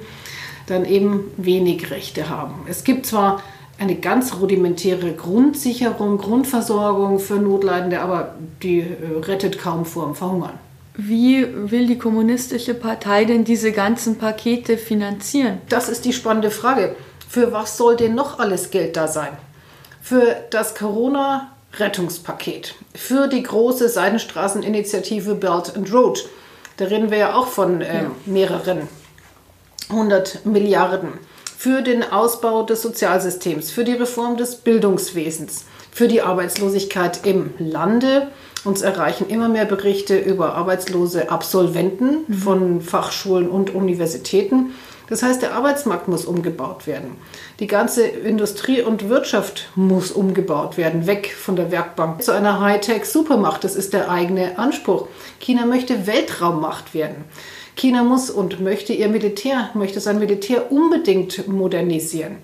dann 0.67 0.85
eben 0.85 1.31
wenig 1.37 1.91
Rechte 1.91 2.29
haben. 2.29 2.65
Es 2.67 2.83
gibt 2.83 3.05
zwar 3.05 3.43
eine 3.79 3.95
ganz 3.95 4.35
rudimentäre 4.39 5.13
Grundsicherung, 5.13 6.17
Grundversorgung 6.17 7.19
für 7.19 7.35
Notleidende, 7.35 8.01
aber 8.01 8.35
die 8.61 8.79
äh, 8.79 9.19
rettet 9.21 9.59
kaum 9.59 9.85
vor 9.85 10.05
dem 10.05 10.15
Verhungern. 10.15 10.59
Wie 10.95 11.47
will 11.71 11.87
die 11.87 11.97
Kommunistische 11.97 12.75
Partei 12.75 13.25
denn 13.25 13.43
diese 13.43 13.71
ganzen 13.71 14.17
Pakete 14.19 14.77
finanzieren? 14.77 15.57
Das 15.67 15.89
ist 15.89 16.05
die 16.05 16.13
spannende 16.13 16.51
Frage. 16.51 16.95
Für 17.27 17.51
was 17.51 17.77
soll 17.77 17.95
denn 17.95 18.13
noch 18.13 18.37
alles 18.37 18.69
Geld 18.69 18.95
da 18.95 19.07
sein? 19.07 19.35
Für 20.01 20.35
das 20.51 20.75
Corona 20.75 21.52
Rettungspaket 21.77 22.75
für 22.93 23.27
die 23.27 23.43
große 23.43 23.89
Seidenstraßeninitiative 23.89 25.35
Belt 25.35 25.75
and 25.75 25.91
Road. 25.91 26.29
Da 26.77 26.85
reden 26.85 27.11
wir 27.11 27.17
ja 27.17 27.35
auch 27.35 27.47
von 27.47 27.81
äh, 27.81 28.05
mehreren 28.25 28.87
hundert 29.91 30.45
Milliarden. 30.45 31.13
Für 31.57 31.81
den 31.81 32.03
Ausbau 32.03 32.63
des 32.63 32.81
Sozialsystems, 32.81 33.71
für 33.71 33.83
die 33.83 33.93
Reform 33.93 34.37
des 34.37 34.55
Bildungswesens, 34.55 35.65
für 35.91 36.07
die 36.07 36.21
Arbeitslosigkeit 36.21 37.25
im 37.25 37.53
Lande. 37.57 38.27
Uns 38.65 38.81
erreichen 38.81 39.29
immer 39.29 39.49
mehr 39.49 39.65
Berichte 39.65 40.17
über 40.17 40.55
arbeitslose 40.55 41.31
Absolventen 41.31 42.25
mhm. 42.27 42.33
von 42.33 42.81
Fachschulen 42.81 43.49
und 43.49 43.73
Universitäten. 43.73 44.73
Das 45.09 45.21
heißt, 45.21 45.41
der 45.41 45.53
Arbeitsmarkt 45.53 46.07
muss 46.07 46.25
umgebaut 46.25 46.87
werden. 46.87 47.17
Die 47.59 47.67
ganze 47.67 48.05
Industrie 48.05 48.81
und 48.81 49.09
Wirtschaft 49.09 49.69
muss 49.75 50.11
umgebaut 50.11 50.77
werden, 50.77 51.07
weg 51.07 51.33
von 51.37 51.55
der 51.55 51.71
Werkbank 51.71 52.23
zu 52.23 52.31
einer 52.31 52.61
Hightech-Supermacht. 52.61 53.63
Das 53.63 53.75
ist 53.75 53.93
der 53.93 54.09
eigene 54.09 54.57
Anspruch. 54.57 55.07
China 55.39 55.65
möchte 55.65 56.07
Weltraummacht 56.07 56.93
werden. 56.93 57.25
China 57.75 58.03
muss 58.03 58.29
und 58.29 58.61
möchte 58.61 58.93
ihr 58.93 59.09
Militär, 59.09 59.69
möchte 59.73 59.99
sein 59.99 60.19
Militär 60.19 60.71
unbedingt 60.71 61.47
modernisieren. 61.47 62.37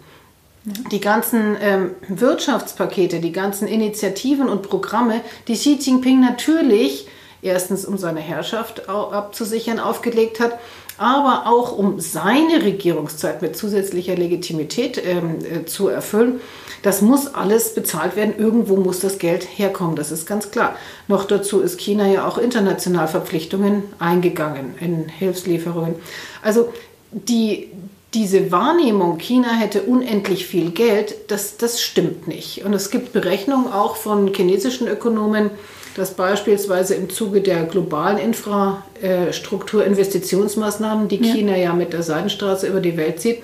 Die 0.92 1.00
ganzen 1.00 1.56
ähm, 1.62 1.92
Wirtschaftspakete, 2.08 3.20
die 3.20 3.32
ganzen 3.32 3.68
Initiativen 3.68 4.50
und 4.50 4.64
Programme, 4.64 5.22
die 5.48 5.54
Xi 5.54 5.80
Jinping 5.80 6.20
natürlich 6.20 7.08
erstens 7.42 7.86
um 7.86 7.98
seine 7.98 8.20
Herrschaft 8.20 8.90
abzusichern 8.90 9.80
aufgelegt 9.80 10.40
hat, 10.40 10.60
aber 11.00 11.48
auch 11.48 11.76
um 11.76 12.00
seine 12.00 12.62
Regierungszeit 12.64 13.42
mit 13.42 13.56
zusätzlicher 13.56 14.16
Legitimität 14.16 15.02
ähm, 15.04 15.40
äh, 15.44 15.66
zu 15.66 15.88
erfüllen. 15.88 16.42
Das 16.82 17.02
muss 17.02 17.28
alles 17.28 17.74
bezahlt 17.74 18.16
werden. 18.16 18.36
Irgendwo 18.38 18.76
muss 18.76 19.00
das 19.00 19.18
Geld 19.18 19.48
herkommen, 19.58 19.96
das 19.96 20.12
ist 20.12 20.28
ganz 20.28 20.52
klar. 20.52 20.76
Noch 21.08 21.26
dazu 21.26 21.62
ist 21.62 21.80
China 21.80 22.08
ja 22.08 22.28
auch 22.28 22.38
international 22.38 23.08
Verpflichtungen 23.08 23.84
eingegangen 23.98 24.76
in 24.80 25.10
Hilfslieferungen. 25.10 25.96
Also 26.42 26.70
die, 27.12 27.70
diese 28.14 28.52
Wahrnehmung, 28.52 29.18
China 29.18 29.52
hätte 29.52 29.84
unendlich 29.84 30.46
viel 30.46 30.72
Geld, 30.72 31.16
das, 31.28 31.58
das 31.58 31.82
stimmt 31.82 32.28
nicht. 32.28 32.64
Und 32.66 32.74
es 32.74 32.92
gibt 32.92 33.14
Berechnungen 33.14 33.72
auch 33.72 33.96
von 33.96 34.34
chinesischen 34.34 34.88
Ökonomen, 34.88 35.52
dass 35.96 36.14
beispielsweise 36.14 36.94
im 36.96 37.10
Zuge 37.10 37.42
der 37.42 37.64
globalen 37.64 38.18
Infrastrukturinvestitionsmaßnahmen, 38.18 41.08
die 41.08 41.18
China 41.18 41.56
ja 41.58 41.74
mit 41.74 41.94
der 41.94 42.04
Seidenstraße 42.04 42.68
über 42.68 42.80
die 42.80 42.98
Welt 42.98 43.20
zieht, 43.20 43.40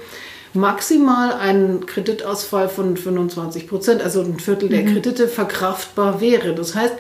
maximal 0.54 1.34
ein 1.34 1.86
Kreditausfall 1.86 2.70
von 2.70 2.98
25 2.98 3.68
Prozent, 3.68 4.02
also 4.02 4.22
ein 4.22 4.40
Viertel 4.40 4.70
der 4.70 4.84
mhm. 4.84 4.94
Kredite, 4.94 5.28
verkraftbar 5.28 6.22
wäre. 6.22 6.56
Das 6.56 6.76
heißt, 6.76 6.94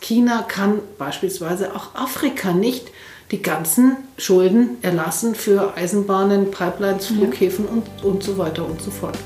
China 0.00 0.44
kann 0.46 0.80
beispielsweise 0.98 1.74
auch 1.74 1.94
Afrika 1.94 2.52
nicht 2.52 2.90
die 3.30 3.40
ganzen 3.40 3.96
Schulden 4.18 4.76
erlassen 4.82 5.34
für 5.34 5.74
Eisenbahnen, 5.76 6.50
Pipelines, 6.50 7.06
Flughäfen 7.06 7.64
und, 7.66 7.84
und 8.02 8.22
so 8.22 8.36
weiter 8.36 8.66
und 8.66 8.82
so 8.82 8.90
fort. 8.90 9.16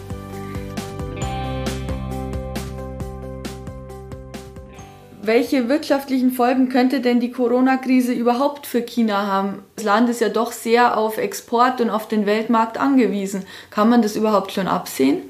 Welche 5.26 5.68
wirtschaftlichen 5.68 6.30
Folgen 6.30 6.68
könnte 6.68 7.00
denn 7.00 7.18
die 7.18 7.32
Corona-Krise 7.32 8.12
überhaupt 8.12 8.64
für 8.64 8.80
China 8.80 9.26
haben? 9.26 9.58
Das 9.74 9.84
Land 9.84 10.08
ist 10.08 10.20
ja 10.20 10.28
doch 10.28 10.52
sehr 10.52 10.96
auf 10.96 11.18
Export 11.18 11.80
und 11.80 11.90
auf 11.90 12.06
den 12.06 12.26
Weltmarkt 12.26 12.78
angewiesen. 12.78 13.44
Kann 13.70 13.88
man 13.88 14.02
das 14.02 14.14
überhaupt 14.14 14.52
schon 14.52 14.68
absehen? 14.68 15.22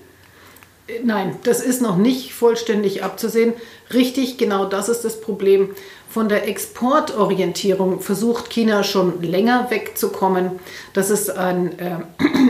Nein, 1.03 1.37
das 1.45 1.63
ist 1.63 1.81
noch 1.81 1.97
nicht 1.97 2.35
vollständig 2.35 3.03
abzusehen. 3.03 3.55
Richtig, 3.95 4.37
genau 4.37 4.67
das 4.67 4.91
ist 4.91 5.03
das 5.03 5.19
Problem. 5.19 5.71
Von 6.11 6.29
der 6.29 6.47
Exportorientierung 6.47 8.01
versucht 8.01 8.51
China 8.51 8.85
schon 8.85 9.23
länger 9.23 9.71
wegzukommen. 9.71 10.61
Das 10.93 11.09
ist 11.09 11.31
ein, 11.31 11.79
äh, 11.79 11.99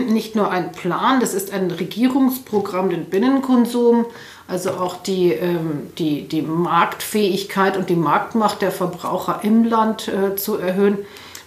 nicht 0.07 0.35
nur 0.35 0.51
ein 0.51 0.71
Plan, 0.71 1.19
das 1.19 1.33
ist 1.33 1.53
ein 1.53 1.71
Regierungsprogramm, 1.71 2.89
den 2.89 3.05
Binnenkonsum, 3.05 4.05
also 4.47 4.71
auch 4.71 4.97
die, 5.03 5.31
ähm, 5.31 5.89
die, 5.97 6.27
die 6.27 6.41
Marktfähigkeit 6.41 7.77
und 7.77 7.89
die 7.89 7.95
Marktmacht 7.95 8.61
der 8.61 8.71
Verbraucher 8.71 9.41
im 9.43 9.63
Land 9.63 10.07
äh, 10.07 10.35
zu 10.35 10.57
erhöhen. 10.57 10.99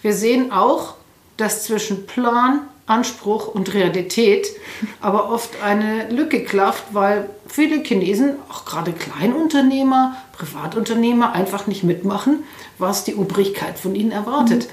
Wir 0.02 0.12
sehen 0.12 0.52
auch, 0.52 0.94
dass 1.36 1.64
zwischen 1.64 2.06
Plan 2.06 2.60
Anspruch 2.86 3.46
und 3.46 3.72
Realität 3.72 4.48
aber 5.00 5.30
oft 5.30 5.62
eine 5.62 6.08
Lücke 6.10 6.44
klafft, 6.44 6.84
weil 6.92 7.30
viele 7.46 7.82
Chinesen, 7.82 8.34
auch 8.50 8.64
gerade 8.64 8.92
Kleinunternehmer, 8.92 10.16
Privatunternehmer, 10.32 11.32
einfach 11.32 11.66
nicht 11.66 11.84
mitmachen, 11.84 12.44
was 12.78 13.04
die 13.04 13.14
Obrigkeit 13.14 13.78
von 13.78 13.94
ihnen 13.94 14.10
erwartet. 14.10 14.68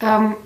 Mhm. 0.00 0.06
Ähm, 0.06 0.36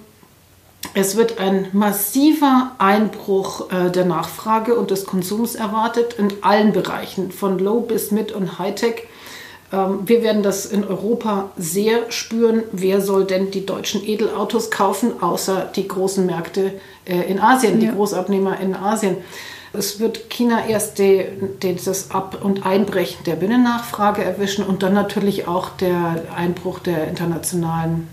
es 0.95 1.17
wird 1.17 1.39
ein 1.39 1.69
massiver 1.73 2.73
Einbruch 2.79 3.71
äh, 3.71 3.91
der 3.91 4.05
Nachfrage 4.05 4.75
und 4.75 4.91
des 4.91 5.07
Konsums 5.07 5.55
erwartet 5.55 6.15
in 6.19 6.33
allen 6.43 6.73
Bereichen, 6.73 7.31
von 7.31 7.59
Low 7.59 7.81
bis 7.81 8.11
Mid 8.11 8.33
und 8.33 8.59
Hightech. 8.59 9.05
Ähm, 9.73 10.01
wir 10.05 10.23
werden 10.23 10.43
das 10.43 10.67
in 10.67 10.85
Europa 10.85 11.51
sehr 11.57 12.11
spüren. 12.11 12.65
Wer 12.73 13.01
soll 13.01 13.25
denn 13.25 13.51
die 13.51 13.65
deutschen 13.65 14.07
Edelautos 14.07 14.71
kaufen, 14.71 15.23
außer 15.23 15.71
die 15.75 15.89
großen 15.89 16.27
Märkte 16.27 16.75
äh, 17.07 17.23
in 17.23 17.41
Asien, 17.41 17.81
ja. 17.81 17.91
die 17.91 17.97
Großabnehmer 17.97 18.61
in 18.61 18.75
Asien? 18.75 19.17
Es 19.73 20.01
wird 20.01 20.29
China 20.29 20.67
erst 20.69 20.99
die, 20.99 21.25
die, 21.63 21.75
das 21.75 22.11
Ab- 22.11 22.41
und 22.43 22.67
Einbrechen 22.67 23.25
der 23.25 23.37
Binnennachfrage 23.37 24.23
erwischen 24.23 24.67
und 24.67 24.83
dann 24.83 24.93
natürlich 24.93 25.49
auch 25.49 25.71
der 25.71 26.25
Einbruch 26.37 26.79
der 26.81 27.09
internationalen 27.09 28.07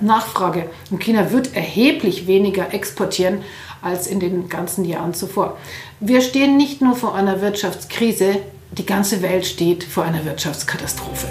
Nachfrage. 0.00 0.68
Und 0.90 1.02
China 1.02 1.32
wird 1.32 1.54
erheblich 1.54 2.26
weniger 2.26 2.72
exportieren 2.72 3.42
als 3.82 4.06
in 4.06 4.20
den 4.20 4.48
ganzen 4.48 4.84
Jahren 4.84 5.14
zuvor. 5.14 5.56
Wir 6.00 6.20
stehen 6.20 6.56
nicht 6.56 6.80
nur 6.80 6.96
vor 6.96 7.14
einer 7.14 7.40
Wirtschaftskrise, 7.40 8.36
die 8.72 8.86
ganze 8.86 9.22
Welt 9.22 9.46
steht 9.46 9.84
vor 9.84 10.04
einer 10.04 10.24
Wirtschaftskatastrophe. 10.24 11.28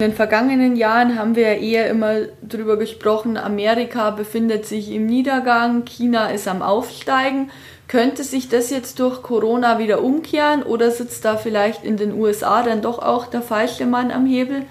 In 0.00 0.06
den 0.06 0.14
vergangenen 0.14 0.76
Jahren 0.76 1.18
haben 1.18 1.36
wir 1.36 1.54
ja 1.54 1.60
eher 1.60 1.90
immer 1.90 2.22
darüber 2.40 2.78
gesprochen, 2.78 3.36
Amerika 3.36 4.10
befindet 4.10 4.64
sich 4.64 4.90
im 4.92 5.04
Niedergang, 5.04 5.84
China 5.84 6.28
ist 6.28 6.48
am 6.48 6.62
Aufsteigen. 6.62 7.50
Könnte 7.90 8.22
sich 8.22 8.48
das 8.48 8.70
jetzt 8.70 9.00
durch 9.00 9.20
Corona 9.20 9.80
wieder 9.80 10.04
umkehren 10.04 10.62
oder 10.62 10.92
sitzt 10.92 11.24
da 11.24 11.36
vielleicht 11.36 11.82
in 11.82 11.96
den 11.96 12.12
USA 12.12 12.62
dann 12.62 12.82
doch 12.82 13.00
auch 13.00 13.26
der 13.26 13.42
falsche 13.42 13.84
Mann 13.84 14.12
am 14.12 14.26
Hebel? 14.26 14.64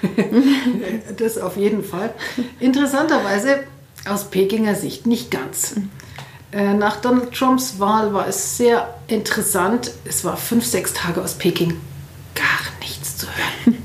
das 1.16 1.36
auf 1.36 1.56
jeden 1.56 1.82
Fall. 1.82 2.14
Interessanterweise 2.60 3.64
aus 4.08 4.30
Pekinger 4.30 4.76
Sicht 4.76 5.04
nicht 5.04 5.32
ganz. 5.32 5.74
Äh, 6.52 6.74
nach 6.74 7.00
Donald 7.00 7.34
Trumps 7.34 7.80
Wahl 7.80 8.14
war 8.14 8.28
es 8.28 8.56
sehr 8.56 8.94
interessant. 9.08 9.90
Es 10.04 10.24
war 10.24 10.36
fünf, 10.36 10.64
sechs 10.64 10.92
Tage 10.92 11.22
aus 11.22 11.34
Peking 11.34 11.80
gar 12.36 12.78
nichts 12.78 13.16
zu 13.16 13.26
hören. 13.26 13.82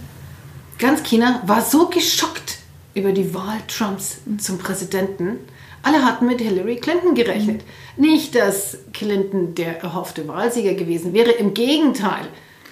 Ganz 0.77 1.01
China 1.01 1.41
war 1.47 1.63
so 1.63 1.87
geschockt 1.87 2.58
über 2.99 3.11
die 3.13 3.33
Wahl 3.33 3.57
Trumps 3.67 4.17
zum 4.37 4.57
Präsidenten. 4.57 5.39
Alle 5.81 6.03
hatten 6.03 6.25
mit 6.27 6.41
Hillary 6.41 6.75
Clinton 6.75 7.15
gerechnet. 7.15 7.61
Nicht, 7.95 8.35
dass 8.35 8.77
Clinton 8.93 9.55
der 9.55 9.81
erhoffte 9.81 10.27
Wahlsieger 10.27 10.73
gewesen 10.73 11.13
wäre. 11.13 11.31
Im 11.31 11.53
Gegenteil, 11.53 12.27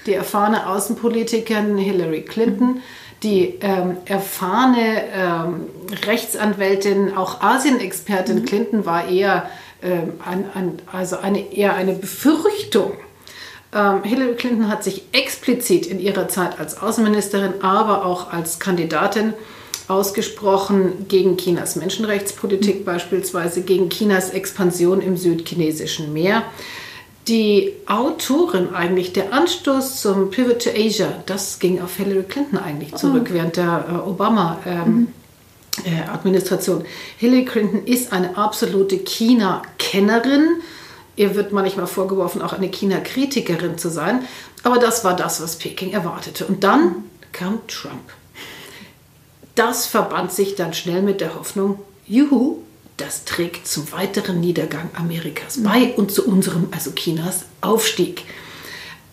die 0.06 0.14
erfahrene 0.14 0.68
Außenpolitikerin 0.68 1.78
Hillary 1.78 2.24
Clinton, 2.24 2.82
die 3.24 3.56
ähm, 3.62 3.98
erfahrene 4.06 5.04
ähm, 5.14 5.66
Rechtsanwältin, 6.06 7.16
auch 7.16 7.42
Asienexpertin 7.42 8.40
mhm. 8.40 8.46
Clinton 8.46 8.86
war 8.86 9.08
eher 9.08 9.50
ähm, 9.82 10.14
ein, 10.24 10.46
ein, 10.54 10.82
also 10.92 11.18
eine, 11.18 11.54
eher 11.54 11.76
eine 11.76 11.94
Befürchtung. 11.94 12.94
Ähm, 13.74 14.04
Hillary 14.04 14.36
Clinton 14.36 14.70
hat 14.70 14.84
sich 14.84 15.04
explizit 15.14 15.88
in 15.88 16.00
ihrer 16.00 16.28
Zeit 16.28 16.60
als 16.60 16.82
Außenministerin, 16.82 17.62
aber 17.62 18.06
auch 18.06 18.32
als 18.32 18.60
Kandidatin 18.60 19.34
ausgesprochen 19.88 21.08
gegen 21.08 21.38
Chinas 21.38 21.76
Menschenrechtspolitik, 21.76 22.86
beispielsweise 22.86 23.62
gegen 23.62 23.90
Chinas 23.90 24.32
Expansion 24.32 25.02
im 25.02 25.18
südchinesischen 25.18 26.14
Meer. 26.14 26.44
Die 27.28 27.74
Autorin 27.88 28.74
eigentlich, 28.74 29.12
der 29.14 29.34
Anstoß 29.34 30.02
zum 30.02 30.30
Pivot 30.30 30.64
to 30.64 30.70
Asia, 30.70 31.24
das 31.26 31.60
ging 31.60 31.82
auf 31.82 31.98
Hillary 31.98 32.24
Clinton 32.24 32.58
eigentlich 32.58 32.96
zurück 32.96 33.28
oh. 33.30 33.34
während 33.34 33.58
der 33.58 33.86
äh, 33.90 34.10
Obama. 34.10 34.60
Ähm, 34.66 34.86
mhm 34.86 35.08
äh, 35.86 36.10
Administration. 36.10 36.84
Hillary 37.18 37.46
Clinton 37.46 37.86
ist 37.86 38.12
eine 38.12 38.38
absolute 38.38 38.98
China-Kennerin. 38.98 40.62
Ihr 41.16 41.36
wird 41.36 41.52
manchmal 41.52 41.88
vorgeworfen, 41.88 42.42
auch 42.42 42.54
eine 42.54 42.70
China-Kritikerin 42.70 43.78
zu 43.78 43.90
sein. 43.90 44.26
Aber 44.64 44.78
das 44.78 45.04
war 45.04 45.16
das, 45.16 45.42
was 45.42 45.58
Peking 45.58 45.92
erwartete. 45.92 46.46
Und 46.46 46.64
dann 46.64 47.04
kam 47.32 47.60
Trump. 47.68 48.12
Das 49.58 49.88
verband 49.88 50.32
sich 50.32 50.54
dann 50.54 50.76
schnell 50.76 51.02
mit 51.02 51.20
der 51.20 51.34
Hoffnung, 51.34 51.80
juhu, 52.06 52.60
das 52.98 53.26
trägt 53.26 53.68
zum 53.68 53.92
weiteren 53.92 54.40
Niedergang 54.40 54.88
Amerikas 54.94 55.64
bei 55.64 55.96
und 55.98 56.12
zu 56.12 56.28
unserem, 56.28 56.68
also 56.70 56.92
Chinas, 56.92 57.46
Aufstieg. 57.62 58.26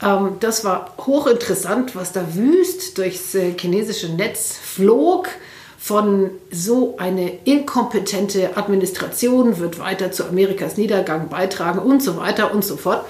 Ähm, 0.03 0.37
das 0.41 0.63
war 0.63 0.93
hochinteressant, 0.99 1.97
was 1.97 2.13
da 2.13 2.35
wüst 2.35 2.99
durchs 2.99 3.35
äh, 3.35 3.55
chinesische 3.59 4.11
Netz 4.11 4.59
flog 4.63 5.31
von 5.79 6.31
so 6.51 6.97
eine 6.99 7.39
inkompetente 7.45 8.55
Administration 8.59 9.59
wird 9.59 9.79
weiter 9.79 10.13
zu 10.13 10.27
Amerikas 10.27 10.77
Niedergang 10.77 11.31
beitragen 11.31 11.79
und 11.79 12.03
so 12.03 12.19
weiter 12.19 12.53
und 12.53 12.63
so 12.63 12.77
fort. 12.77 13.07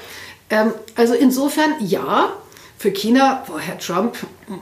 Ähm, 0.50 0.72
also 0.94 1.14
insofern 1.14 1.74
ja, 1.80 2.32
für 2.84 2.90
China 2.90 3.42
war 3.48 3.60
Herr 3.60 3.78
Trump, 3.78 4.14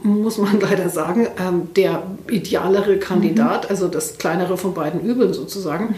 muss 0.05 0.38
man 0.38 0.61
leider 0.61 0.88
sagen, 0.88 1.26
ähm, 1.41 1.75
der 1.75 2.05
idealere 2.31 3.00
Kandidat, 3.00 3.64
mhm. 3.64 3.71
also 3.71 3.88
das 3.88 4.17
kleinere 4.17 4.57
von 4.57 4.75
beiden 4.75 5.00
Übeln 5.00 5.35
sozusagen. 5.35 5.97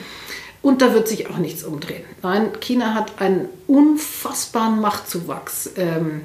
Und 0.62 0.80
da 0.80 0.94
wird 0.94 1.06
sich 1.06 1.28
auch 1.28 1.36
nichts 1.36 1.64
umdrehen. 1.64 2.02
Nein, 2.22 2.48
China 2.60 2.94
hat 2.94 3.20
einen 3.20 3.50
unfassbaren 3.66 4.80
Machtzuwachs 4.80 5.72
ähm, 5.76 6.22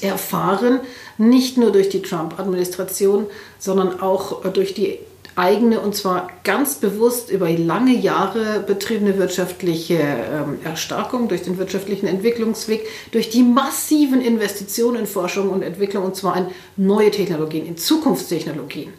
erfahren, 0.00 0.80
nicht 1.18 1.58
nur 1.58 1.72
durch 1.72 1.90
die 1.90 2.00
Trump-Administration, 2.00 3.26
sondern 3.58 4.00
auch 4.00 4.42
durch 4.50 4.72
die 4.72 4.98
eigene 5.36 5.80
und 5.80 5.94
zwar 5.94 6.28
ganz 6.44 6.76
bewusst 6.76 7.30
über 7.30 7.50
lange 7.50 7.94
Jahre 7.94 8.60
betriebene 8.60 9.18
wirtschaftliche 9.18 9.94
ähm, 9.94 10.58
Erstarkung 10.64 11.28
durch 11.28 11.42
den 11.42 11.58
wirtschaftlichen 11.58 12.06
Entwicklungsweg, 12.06 12.86
durch 13.12 13.30
die 13.30 13.42
massiven 13.42 14.20
Investitionen 14.20 15.00
in 15.00 15.06
Forschung 15.06 15.50
und 15.50 15.62
Entwicklung 15.62 16.04
und 16.04 16.16
zwar 16.16 16.36
in 16.36 16.46
neue 16.76 17.10
Technologien, 17.10 17.66
in 17.66 17.76
Zukunftstechnologien. 17.76 18.92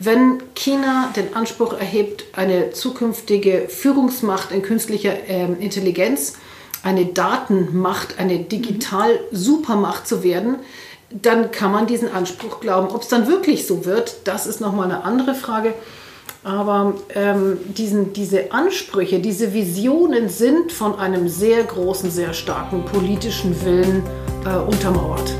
Wenn 0.00 0.42
China 0.54 1.12
den 1.16 1.34
Anspruch 1.34 1.72
erhebt, 1.72 2.24
eine 2.32 2.70
zukünftige 2.70 3.66
Führungsmacht 3.68 4.52
in 4.52 4.62
künstlicher 4.62 5.12
ähm, 5.28 5.56
Intelligenz, 5.58 6.34
eine 6.84 7.06
Datenmacht, 7.06 8.18
eine 8.18 8.38
Digital-Supermacht 8.38 10.06
zu 10.06 10.22
werden, 10.22 10.56
dann 11.10 11.50
kann 11.50 11.72
man 11.72 11.86
diesen 11.86 12.12
Anspruch 12.12 12.60
glauben. 12.60 12.88
Ob 12.94 13.02
es 13.02 13.08
dann 13.08 13.28
wirklich 13.28 13.66
so 13.66 13.84
wird, 13.84 14.26
das 14.26 14.46
ist 14.46 14.60
nochmal 14.60 14.86
eine 14.86 15.04
andere 15.04 15.34
Frage. 15.34 15.74
Aber 16.44 16.94
ähm, 17.14 17.58
diesen, 17.66 18.12
diese 18.12 18.52
Ansprüche, 18.52 19.18
diese 19.18 19.54
Visionen 19.54 20.28
sind 20.28 20.70
von 20.70 20.98
einem 20.98 21.28
sehr 21.28 21.64
großen, 21.64 22.10
sehr 22.10 22.32
starken 22.32 22.84
politischen 22.84 23.64
Willen 23.64 24.02
äh, 24.44 24.56
untermauert. 24.56 25.34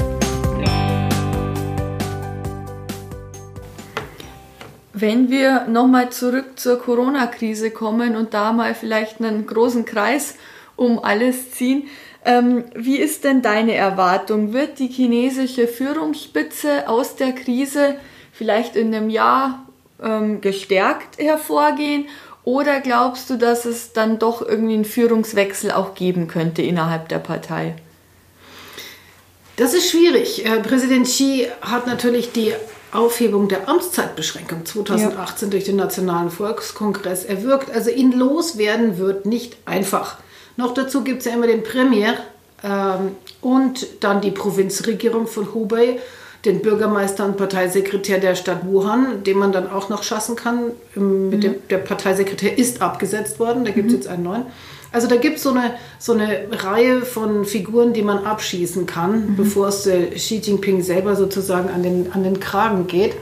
Wenn 4.92 5.30
wir 5.30 5.68
nochmal 5.68 6.10
zurück 6.10 6.58
zur 6.58 6.80
Corona-Krise 6.80 7.70
kommen 7.70 8.16
und 8.16 8.34
da 8.34 8.52
mal 8.52 8.74
vielleicht 8.74 9.20
einen 9.20 9.46
großen 9.46 9.84
Kreis 9.84 10.34
um 10.74 10.98
alles 10.98 11.52
ziehen, 11.52 11.84
ähm, 12.28 12.64
wie 12.74 12.98
ist 12.98 13.24
denn 13.24 13.40
deine 13.40 13.74
Erwartung? 13.74 14.52
Wird 14.52 14.78
die 14.78 14.88
chinesische 14.88 15.66
Führungsspitze 15.66 16.86
aus 16.86 17.16
der 17.16 17.32
Krise 17.32 17.94
vielleicht 18.32 18.76
in 18.76 18.94
einem 18.94 19.08
Jahr 19.08 19.64
ähm, 20.02 20.42
gestärkt 20.42 21.18
hervorgehen? 21.18 22.04
Oder 22.44 22.80
glaubst 22.80 23.30
du, 23.30 23.38
dass 23.38 23.64
es 23.64 23.94
dann 23.94 24.18
doch 24.18 24.42
irgendwie 24.42 24.74
einen 24.74 24.84
Führungswechsel 24.84 25.72
auch 25.72 25.94
geben 25.94 26.28
könnte 26.28 26.60
innerhalb 26.60 27.08
der 27.08 27.18
Partei? 27.18 27.76
Das 29.56 29.72
ist 29.72 29.90
schwierig. 29.90 30.44
Äh, 30.44 30.60
Präsident 30.60 31.06
Xi 31.06 31.48
hat 31.62 31.86
natürlich 31.86 32.32
die 32.32 32.52
Aufhebung 32.92 33.48
der 33.48 33.70
Amtszeitbeschränkung 33.70 34.66
2018 34.66 35.48
ja. 35.48 35.50
durch 35.50 35.64
den 35.64 35.76
Nationalen 35.76 36.30
Volkskongress 36.30 37.24
erwirkt. 37.24 37.70
Also 37.74 37.88
ihn 37.88 38.12
loswerden 38.12 38.98
wird 38.98 39.24
nicht 39.24 39.56
einfach. 39.64 40.18
Noch 40.58 40.74
dazu 40.74 41.04
gibt 41.04 41.20
es 41.20 41.26
ja 41.26 41.34
immer 41.34 41.46
den 41.46 41.62
Premier 41.62 42.14
ähm, 42.64 43.12
und 43.40 43.86
dann 44.00 44.20
die 44.20 44.32
Provinzregierung 44.32 45.28
von 45.28 45.54
Hubei, 45.54 46.00
den 46.44 46.62
Bürgermeister 46.62 47.24
und 47.24 47.36
Parteisekretär 47.36 48.18
der 48.18 48.34
Stadt 48.34 48.66
Wuhan, 48.66 49.22
den 49.22 49.38
man 49.38 49.52
dann 49.52 49.70
auch 49.70 49.88
noch 49.88 50.02
schassen 50.02 50.34
kann. 50.34 50.72
Mit 50.96 51.04
mhm. 51.04 51.40
dem, 51.40 51.54
der 51.70 51.78
Parteisekretär 51.78 52.58
ist 52.58 52.82
abgesetzt 52.82 53.38
worden, 53.38 53.64
da 53.64 53.70
gibt 53.70 53.86
es 53.86 53.92
mhm. 53.92 53.98
jetzt 54.00 54.08
einen 54.08 54.24
neuen. 54.24 54.46
Also 54.90 55.06
da 55.06 55.14
gibt 55.14 55.38
so 55.38 55.50
es 55.50 55.56
eine, 55.56 55.74
so 56.00 56.12
eine 56.14 56.48
Reihe 56.50 57.02
von 57.02 57.44
Figuren, 57.44 57.92
die 57.92 58.02
man 58.02 58.24
abschießen 58.24 58.84
kann, 58.84 59.30
mhm. 59.30 59.36
bevor 59.36 59.68
es 59.68 59.86
äh, 59.86 60.06
Xi 60.06 60.38
Jinping 60.38 60.82
selber 60.82 61.14
sozusagen 61.14 61.68
an 61.68 61.84
den, 61.84 62.10
an 62.12 62.24
den 62.24 62.40
Kragen 62.40 62.88
geht. 62.88 63.14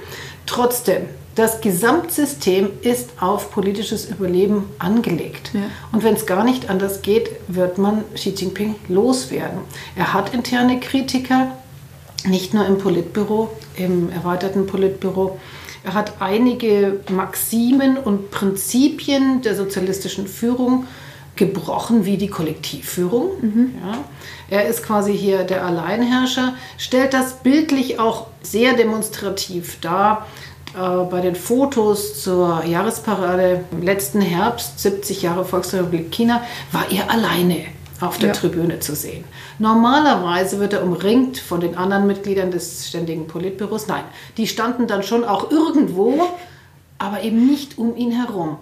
Trotzdem, 0.47 1.02
das 1.37 1.61
Gesamtsystem 1.61 2.71
ist 2.81 3.11
auf 3.21 3.50
politisches 3.50 4.07
Überleben 4.07 4.64
angelegt. 4.78 5.50
Ja. 5.52 5.61
Und 5.93 6.02
wenn 6.02 6.14
es 6.14 6.25
gar 6.25 6.43
nicht 6.43 6.71
anders 6.71 7.02
geht, 7.02 7.31
wird 7.47 7.76
man 7.78 8.05
Xi 8.14 8.31
Jinping 8.31 8.75
loswerden. 8.88 9.61
Er 9.95 10.14
hat 10.14 10.33
interne 10.33 10.81
Kritiker, 10.81 11.52
nicht 12.25 12.55
nur 12.55 12.66
im 12.66 12.78
Politbüro, 12.78 13.50
im 13.76 14.11
erweiterten 14.11 14.66
Politbüro. 14.66 15.38
Er 15.85 15.93
hat 15.93 16.14
einige 16.21 17.00
Maximen 17.11 17.99
und 17.99 18.31
Prinzipien 18.31 19.43
der 19.43 19.55
sozialistischen 19.55 20.26
Führung 20.26 20.87
gebrochen, 21.37 22.07
wie 22.07 22.16
die 22.16 22.28
Kollektivführung. 22.28 23.28
Mhm. 23.43 23.75
Ja. 23.85 23.99
Er 24.49 24.69
ist 24.69 24.83
quasi 24.83 25.16
hier 25.16 25.45
der 25.45 25.66
Alleinherrscher, 25.66 26.55
stellt 26.78 27.12
das 27.12 27.40
bildlich 27.43 27.99
auch 27.99 28.28
sehr 28.43 28.73
demonstrativ 28.73 29.78
dar 29.83 30.26
bei 30.76 31.21
den 31.23 31.35
Fotos 31.35 32.23
zur 32.23 32.64
Jahresparade 32.64 33.64
im 33.73 33.83
letzten 33.83 34.21
Herbst, 34.21 34.78
70 34.78 35.23
Jahre 35.23 35.45
Volksrepublik 35.45 36.12
China, 36.12 36.42
war 36.71 36.90
er 36.90 37.11
alleine 37.11 37.64
auf 38.00 38.18
der 38.18 38.28
ja. 38.28 38.35
Tribüne 38.35 38.78
zu 38.80 38.95
sehen. 38.95 39.25
Normalerweise 39.59 40.61
wird 40.61 40.75
er 40.75 40.83
umringt 40.83 41.38
von 41.38 41.61
den 41.61 41.78
anderen 41.78 42.06
Mitgliedern 42.06 42.50
des 42.50 42.88
ständigen 42.88 43.26
Politbüros. 43.26 43.87
Nein, 43.87 44.04
die 44.37 44.47
standen 44.47 44.87
dann 44.87 45.02
schon 45.02 45.25
auch 45.25 45.50
irgendwo, 45.50 46.28
aber 46.99 47.23
eben 47.23 47.47
nicht 47.47 47.78
um 47.78 47.97
ihn 47.97 48.12
herum. 48.12 48.59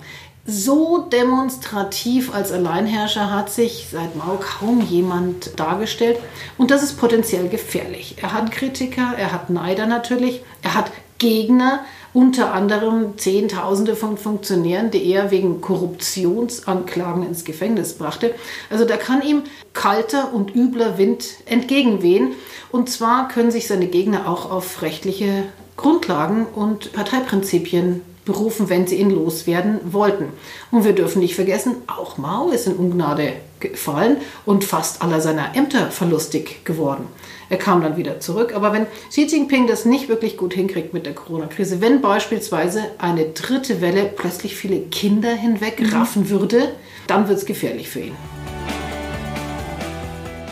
So 0.46 1.08
demonstrativ 1.10 2.32
als 2.32 2.52
Alleinherrscher 2.52 3.32
hat 3.32 3.50
sich 3.50 3.88
seit 3.90 4.14
Mao 4.14 4.38
kaum 4.38 4.82
jemand 4.82 5.58
dargestellt 5.58 6.18
und 6.58 6.70
das 6.70 6.84
ist 6.84 6.98
potenziell 6.98 7.48
gefährlich. 7.48 8.16
Er 8.20 8.34
hat 8.34 8.52
Kritiker, 8.52 9.14
er 9.16 9.32
hat 9.32 9.50
Neider 9.50 9.86
natürlich, 9.86 10.42
er 10.62 10.74
hat 10.74 10.92
Gegner, 11.18 11.80
unter 12.14 12.54
anderem 12.54 13.18
Zehntausende 13.18 13.96
von 13.96 14.16
Funktionären, 14.16 14.90
die 14.92 15.04
er 15.10 15.32
wegen 15.32 15.60
Korruptionsanklagen 15.60 17.26
ins 17.26 17.44
Gefängnis 17.44 17.94
brachte. 17.94 18.34
Also 18.70 18.84
da 18.84 18.96
kann 18.96 19.20
ihm 19.20 19.42
kalter 19.74 20.32
und 20.32 20.54
übler 20.54 20.96
Wind 20.96 21.26
entgegenwehen. 21.44 22.32
Und 22.70 22.88
zwar 22.88 23.28
können 23.28 23.50
sich 23.50 23.66
seine 23.66 23.88
Gegner 23.88 24.28
auch 24.28 24.50
auf 24.50 24.80
rechtliche 24.80 25.44
Grundlagen 25.76 26.46
und 26.46 26.92
Parteiprinzipien 26.92 28.02
berufen, 28.24 28.70
wenn 28.70 28.86
sie 28.86 28.96
ihn 28.96 29.10
loswerden 29.10 29.80
wollten. 29.84 30.26
Und 30.70 30.84
wir 30.84 30.92
dürfen 30.92 31.18
nicht 31.18 31.34
vergessen, 31.34 31.76
auch 31.88 32.16
Mao 32.16 32.50
ist 32.50 32.68
in 32.68 32.76
Ungnade 32.76 33.32
gefallen 33.70 34.18
und 34.44 34.64
fast 34.64 35.02
aller 35.02 35.20
seiner 35.20 35.56
Ämter 35.56 35.90
verlustig 35.90 36.64
geworden. 36.64 37.06
Er 37.50 37.58
kam 37.58 37.82
dann 37.82 37.96
wieder 37.96 38.20
zurück. 38.20 38.54
Aber 38.54 38.72
wenn 38.72 38.86
Xi 39.10 39.24
Jinping 39.24 39.66
das 39.66 39.84
nicht 39.84 40.08
wirklich 40.08 40.36
gut 40.36 40.54
hinkriegt 40.54 40.94
mit 40.94 41.06
der 41.06 41.14
Corona-Krise, 41.14 41.80
wenn 41.80 42.00
beispielsweise 42.00 42.82
eine 42.98 43.26
dritte 43.26 43.80
Welle 43.80 44.04
plötzlich 44.04 44.56
viele 44.56 44.80
Kinder 44.80 45.32
hinwegraffen 45.32 46.22
mhm. 46.22 46.30
würde, 46.30 46.74
dann 47.06 47.28
wird 47.28 47.38
es 47.38 47.46
gefährlich 47.46 47.88
für 47.88 48.00
ihn. 48.00 48.16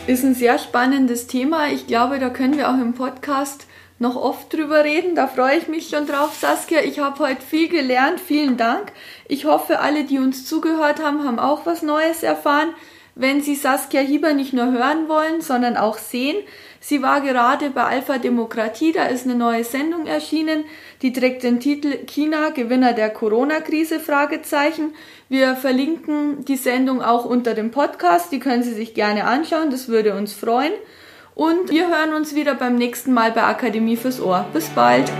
Ist 0.05 0.23
ein 0.23 0.35
sehr 0.35 0.59
spannendes 0.59 1.27
Thema. 1.27 1.69
Ich 1.71 1.87
glaube, 1.87 2.19
da 2.19 2.29
können 2.29 2.57
wir 2.57 2.69
auch 2.69 2.79
im 2.79 2.93
Podcast 2.93 3.67
noch 3.99 4.15
oft 4.15 4.53
drüber 4.53 4.83
reden. 4.83 5.15
Da 5.15 5.27
freue 5.27 5.57
ich 5.57 5.67
mich 5.67 5.87
schon 5.87 6.05
drauf, 6.07 6.35
Saskia. 6.39 6.81
Ich 6.81 6.99
habe 6.99 7.19
heute 7.19 7.41
viel 7.41 7.69
gelernt. 7.69 8.19
Vielen 8.19 8.57
Dank. 8.57 8.91
Ich 9.27 9.45
hoffe, 9.45 9.79
alle, 9.79 10.03
die 10.03 10.19
uns 10.19 10.45
zugehört 10.45 11.01
haben, 11.01 11.23
haben 11.23 11.39
auch 11.39 11.65
was 11.65 11.81
Neues 11.81 12.21
erfahren. 12.21 12.69
Wenn 13.15 13.41
Sie 13.41 13.55
Saskia 13.55 14.01
Hieber 14.01 14.33
nicht 14.33 14.53
nur 14.53 14.71
hören 14.71 15.07
wollen, 15.07 15.41
sondern 15.41 15.77
auch 15.77 15.99
sehen, 15.99 16.37
sie 16.79 17.03
war 17.03 17.21
gerade 17.21 17.69
bei 17.69 17.83
Alpha 17.83 18.17
Demokratie, 18.17 18.91
da 18.91 19.05
ist 19.05 19.25
eine 19.25 19.35
neue 19.35 19.63
Sendung 19.63 20.07
erschienen, 20.07 20.65
die 21.03 21.13
trägt 21.13 21.43
den 21.43 21.59
Titel 21.59 22.05
China 22.07 22.49
Gewinner 22.49 22.93
der 22.93 23.11
Corona-Krise. 23.11 24.01
Wir 25.29 25.55
verlinken 25.55 26.43
die 26.45 26.57
Sendung 26.57 27.03
auch 27.03 27.25
unter 27.25 27.53
dem 27.53 27.69
Podcast, 27.69 28.31
die 28.31 28.39
können 28.39 28.63
Sie 28.63 28.73
sich 28.73 28.95
gerne 28.95 29.25
anschauen, 29.25 29.69
das 29.69 29.87
würde 29.87 30.15
uns 30.15 30.33
freuen. 30.33 30.73
Und 31.35 31.69
wir 31.69 31.87
hören 31.89 32.13
uns 32.13 32.33
wieder 32.33 32.55
beim 32.55 32.75
nächsten 32.75 33.13
Mal 33.13 33.31
bei 33.31 33.43
Akademie 33.43 33.97
fürs 33.97 34.19
Ohr. 34.19 34.45
Bis 34.53 34.69
bald! 34.69 35.11